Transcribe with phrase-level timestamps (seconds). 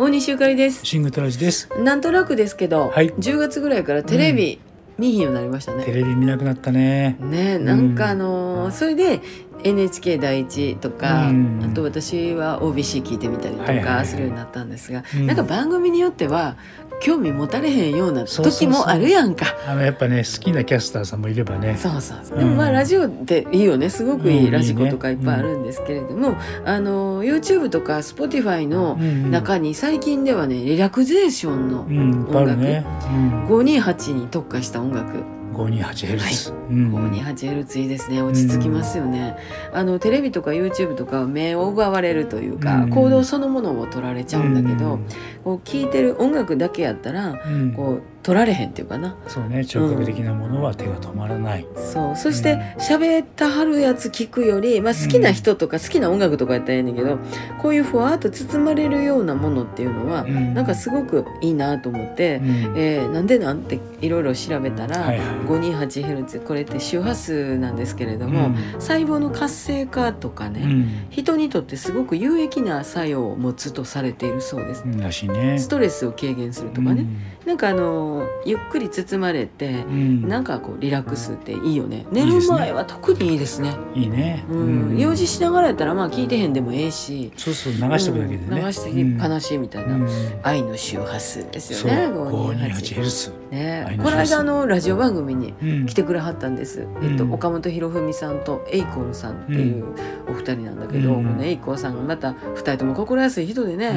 [0.00, 0.86] 大西ゆかりです。
[0.86, 1.68] シングトラジです。
[1.78, 3.10] なんとなくですけど、はい。
[3.10, 4.58] 10月ぐらいからテレビ
[4.96, 7.18] 見ひんようになりましたね、テレビ見なくなったね。
[7.20, 9.20] ねなんかあのーそれで
[9.62, 11.70] NHK 第一とか、うん。
[11.70, 15.26] あと私は OBC 聞いてみたりとはいはいはいかするようになったんですが、うん。
[15.26, 16.56] なんか番組によっては
[17.00, 19.46] 興味持たれへんような時もあるやんか。
[19.66, 21.76] あのやっぱね好きなキャスターさんもいればね。
[21.76, 22.38] そうそうそう。
[22.38, 23.90] うんでもまあラジオっていいよね。
[23.90, 32.86] すごくいうんいラジコいいねとかいっぱいあるんですけれども、あの YouTube とか Spotify のうん中に最近ではねリラクゼーションのうん、うん、いっぱいあるね。
[33.06, 36.52] うん、528に特化した音楽五二八ヘルツ。
[36.52, 38.22] うん、528Hz いいですね。
[38.22, 39.36] 落ち着きますよね、
[39.72, 42.90] あのテレビとか YouTube とか目を奪われるというか、うん。
[42.90, 45.06] 行動そのものを取られちゃうんだけど、うん。
[45.44, 49.16] こう聴いてる音楽だけやったらうん、こう取られへんっていうかな。
[49.26, 49.64] そうね。
[49.64, 51.66] 聴覚的なものは手が止まらない。
[51.74, 52.16] そう。
[52.16, 57.18] そして喋ったはるやつ聞くより、まあ、好きな人とか好きな音楽とかやったらええねんけど
[57.60, 60.54] こういうふわっと包まれるようなものっていうのは、うん。
[60.54, 62.46] なんかすごくいいなと思って、うん。
[62.76, 63.62] えーなんでなん？
[63.62, 68.56] ていろいろ調べたら、はいはい 528Hz これって周波数なんですけれども、うん。
[68.80, 71.06] 細胞の活性化とかね、うん。
[71.10, 74.84] 人にとってすごく有益な作用を持つとされているそうです。
[74.84, 75.58] ね。
[75.58, 77.06] ストレスを軽減するとかね、
[77.46, 82.06] なんかあのゆっくり包まれてう、ん、なんかこうリラックスっていいよね。
[82.10, 83.74] 寝る前は特にいいですね。
[83.94, 84.44] いいね。
[84.50, 84.98] うん。
[84.98, 87.32] 用事しながらやったらまあ聞いてへんでもええし。
[87.36, 88.46] そうそう流しておくだけでね。
[88.50, 88.64] うん。
[88.64, 90.08] 流してきっぱなしみたいな、うん。
[90.42, 92.08] 愛の周波数ですよね。
[92.12, 93.32] 五二八ヘル528ツ。
[93.50, 93.98] ね。
[94.02, 95.86] この間あのラジオ番組にうん。
[95.86, 99.84] 来てくれはったんです、えっと、うん岡本博文さんとエイコンさんっていう
[100.28, 101.24] お二人なんだけど、うん。
[101.24, 103.88] このエイコンさんがまた二人とも心優しい人でね、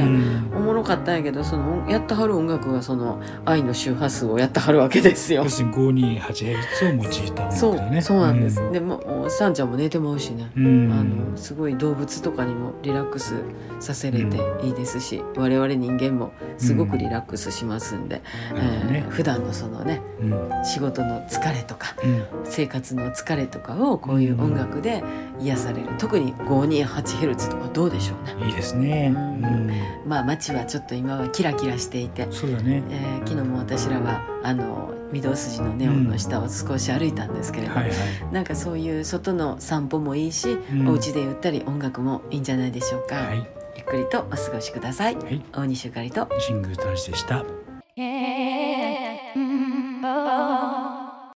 [0.53, 0.58] うん。
[0.58, 5.44] おもろかったんやけどそのやったはる音楽がその愛の周波数をやったはるわけですよ。
[5.44, 5.50] 要。
[5.50, 8.02] するに五二八ヘルツを用いた音楽ね。
[8.02, 8.72] そうなんです、うん。
[8.72, 10.92] でもさんちゃんも寝てまうしね、うん。
[10.92, 13.36] あのすごい動物とかにもリラックス
[13.80, 18.22] させれていいですし、我々人間もすごくリラックスしますんで、
[18.53, 19.03] なるほどね。
[19.06, 20.66] えー普段のそのねうん。
[20.66, 22.25] 仕事の疲れとかうん。
[22.46, 25.03] 生活の疲れとかをこういう音楽で
[25.40, 25.90] 癒される。
[25.97, 28.47] 特に 528Hz とかどうでしょうね。
[28.47, 29.12] いいですね。
[29.14, 29.68] ううん。
[29.68, 29.72] ん、
[30.06, 32.84] まあ街はちょっと今はキラキラしていて、そうだね。
[32.90, 37.97] えー昨日も私らはあの御堂筋のネオンの下を少し歩いたんですけれども、はいはい。
[38.31, 40.88] なんかそういう外の散歩もいいし、うん。
[40.90, 43.47] お家でゆったり音楽もいいんじゃないでしょうか、はい。
[43.78, 45.16] ゆっくりとお過ごしください。
[45.16, 45.42] はい。
[45.52, 46.28] 大西ゆかりと。
[46.40, 47.44] シングルトラジでした。